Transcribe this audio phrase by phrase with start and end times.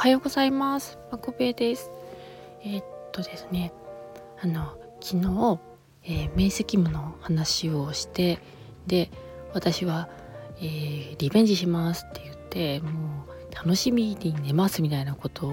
[0.00, 0.98] はようございます。
[1.12, 1.90] まこべです。
[2.62, 3.70] えー、っとですね。
[4.42, 5.60] あの昨日、
[6.04, 8.38] えー、明晰夢の話をして
[8.86, 9.10] で
[9.52, 10.08] 私は、
[10.56, 15.50] えー、リベンジしますって言ってもう楽しみに寝ますみたいなことを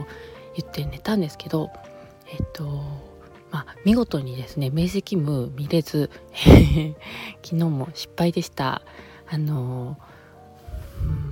[0.55, 1.69] 言って寝たんですけど
[2.31, 2.63] えっと
[3.51, 6.09] まあ見事にですね明晰夢見れず
[7.43, 8.81] 昨日も失敗でした。
[9.29, 9.97] あの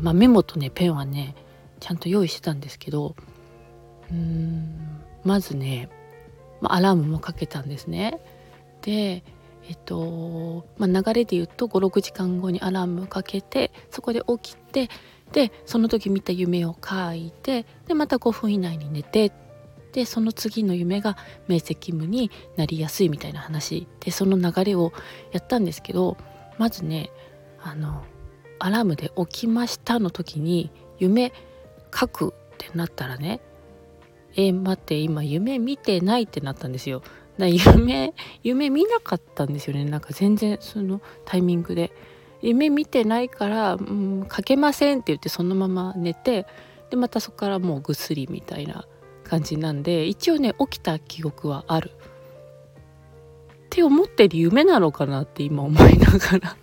[0.02, 1.34] まあ、メモとねペンはね
[1.85, 3.16] ちゃんと用意してたんですけど
[4.09, 5.88] うーんまずね、
[6.63, 8.20] アラームもかけたんですね。
[8.81, 9.23] で
[9.67, 14.90] えっとまあ、流れで言うと56時間後にアラームかけてそこで起きて
[15.31, 19.31] でその時見た夢を書いてでまた5分以内に寝て
[19.91, 21.17] でその次の夢が
[21.48, 24.91] 明晰夢になりやすいみたいな話でその流れを
[25.31, 26.17] やったんですけど
[26.59, 27.09] まずね
[27.59, 28.04] あの
[28.59, 31.34] アラームで起きましたの時に夢
[31.98, 33.40] 書くってなったらね
[34.35, 37.02] え待って今夢見てないってなったんですよ。
[37.37, 39.85] だ夢夢見なかったんですよね。
[39.85, 41.91] なんか全然そのタイミングで。
[42.41, 46.46] 夢見てないから「うん、書けません」って言ってそのまま寝て
[46.91, 48.85] でまたそこからもうぐっすりみたいな
[49.24, 51.91] 感じなんで一応ね起きた記憶はある。
[51.91, 51.93] っ
[53.70, 56.57] て思ってる夢なのかなって今思いながら。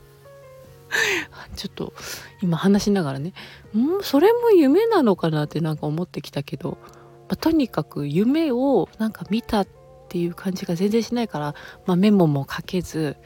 [1.56, 1.92] ちょっと
[2.40, 3.32] 今話しながらね
[3.76, 6.88] んそれも夢なのかなってなんか思ってきたけど、ま
[7.30, 9.68] あ、とにかく夢をなんか見たっ
[10.08, 11.54] ていう感じが全然しないから、
[11.86, 13.16] まあ、メモもかけず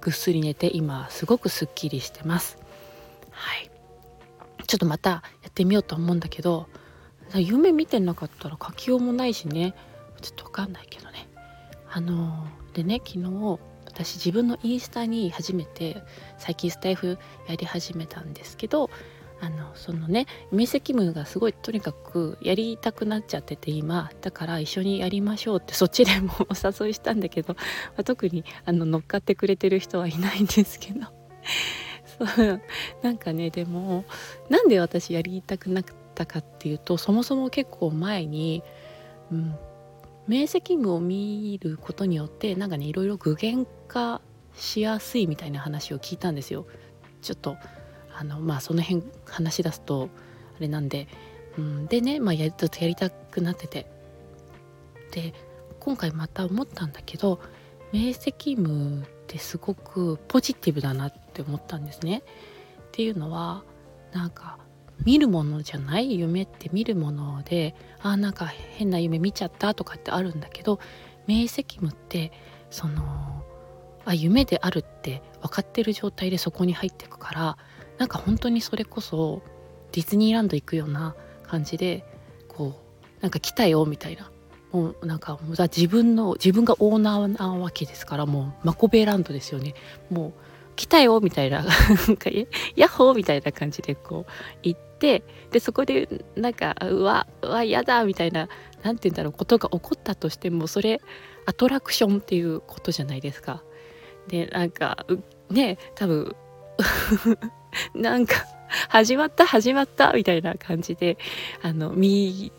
[0.00, 2.58] ぐっすり寝て今すごくすっきりしてます。
[3.30, 3.70] はい。
[4.66, 6.68] ちょっとまたやってみようと思うんだけど
[7.34, 9.74] 夢見てなかったら書きようもないしね。
[10.20, 11.28] ちょっと分かんないけどね。
[11.90, 13.58] あのー、でね昨日
[13.94, 16.02] 私自分のインスタに初めて
[16.36, 18.90] 最近スタイフやり始めたんですけど
[19.40, 24.10] あのそのね明晰夢がすごいとにかくやりたくなっちゃってて今。
[24.20, 27.60] だから一緒にやりましょうってそっちでもお誘いしたんだけど、ま
[27.98, 31.06] あ、特にあの乗っかってくれてる人はいないんですけど。
[32.18, 32.60] そう
[33.02, 34.04] なんかねでも
[34.48, 35.84] なんで私やりたくなっ
[36.14, 38.62] たかっていうとそもそも結構前に、
[39.32, 39.56] うん、
[40.26, 44.20] 明晰夢を見ることによってなんかねいろいろ具現化
[44.56, 46.66] しやすいみたいな話を聞いたんですよ。
[47.20, 47.56] ちょっと
[48.16, 50.08] あのまあその辺話し出すと
[50.56, 51.08] あれなんで、
[51.58, 53.86] うん、でね、まあ、やずっとやりたくなってて
[55.10, 55.34] で
[55.80, 57.40] 今回また思ったんだけど
[57.92, 62.22] 明晰夢ってすごくポジティブだなって思ったんですね。
[62.88, 63.64] っていうのは
[64.12, 64.58] なんか
[65.04, 70.78] 見るものじゃない夢って見るものであなんか変な夢見ちゃったとかってあるんだけど
[71.26, 72.32] 明晰夢って
[72.70, 73.44] その
[74.04, 77.58] あ夢であるって分かってる状態でそこに入ってくから
[77.98, 79.42] なんか本当にそれこそ
[79.92, 82.04] ディズニーランド行くような感じで
[82.48, 82.80] こ
[83.20, 84.30] うなんか来たよみたいな
[84.72, 89.74] もうなんか自分の自分がオーナーなわけですからもうマコベーランドですよね。
[90.10, 90.32] もう
[90.76, 91.64] 来たよみたいな
[92.76, 98.48] ヤッホーみたいな感じでこう行ってでそこでなんかうわうわ嫌だみたいな
[98.82, 101.00] 何て言うんだろうことが起こったとしてもそれ
[101.46, 103.62] アトラクションっていうことじゃないですか。
[104.28, 105.06] でなんか
[105.50, 106.34] ね多分
[107.94, 108.34] なんか
[108.88, 111.18] 始まった始まったみたいな感じで
[111.62, 112.52] あの見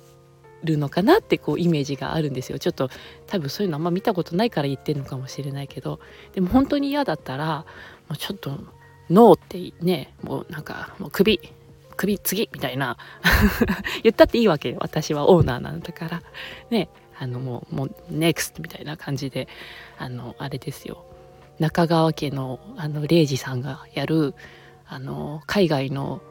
[0.65, 2.59] るのかなってこうイメージがあるんですよ。
[2.59, 2.89] ちょっと
[3.27, 5.99] 多分そういうのあんま見たことないから言ってるのかもしれないけど。
[6.33, 7.65] でも本当に嫌だったら
[8.09, 8.59] もうちょっと
[9.09, 11.39] ノーってねもうなんかもう首
[11.95, 12.97] 首次みたいな。
[14.03, 16.21] 言ったっていいわけ私はオーナーなんだから。
[16.69, 19.47] ねあのもうネクストみたいな感じで
[19.97, 21.05] あのあれですよ。
[21.59, 24.33] 中川家のあの礼二さんがやる
[24.87, 26.21] あの海外の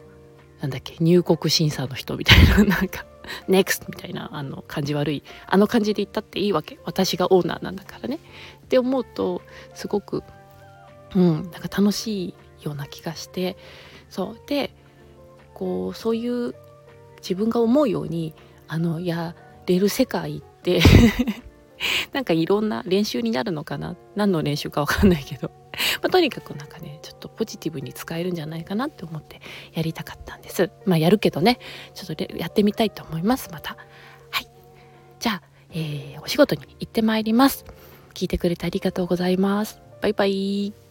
[0.61, 2.65] なんだっけ入国審査の人みたいな。
[2.65, 3.07] なんか
[3.49, 6.79] ネクストみたいなあの感じ悪いあの感じで言ったっていいわけ。
[6.85, 8.19] 私がオーナーなんだからね。
[8.65, 9.43] って思うと
[9.75, 10.23] すごく
[11.15, 13.57] うんなんか楽しいような気がして。
[14.11, 14.41] そう。
[14.49, 14.71] で
[15.55, 16.55] こうそういう
[17.19, 18.35] 自分が思うように
[18.69, 19.35] あのや
[19.67, 20.81] れる世界って
[22.13, 23.97] なんかいろんな練習になるのかな？
[24.15, 25.51] 何の練習かわかんないけど、
[26.03, 29.41] まあ、とにかくなんかねちょっとポジティブに使えるんじゃないかなって思って
[29.73, 30.71] やりたかったんです。
[30.87, 31.59] まあやるけどね
[31.95, 33.77] ちょっとやってみたいと思いますまた。
[34.31, 34.49] はい。
[35.19, 37.65] じゃあ、えー、お仕事に行ってまいります。
[38.15, 39.81] 聞いてくれてありがとうございます。
[40.01, 40.84] バイバイ。